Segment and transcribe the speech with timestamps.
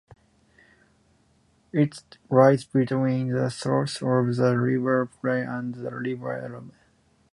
[1.71, 2.01] It
[2.31, 6.71] lies between the sources of the River Plym and the River Erme.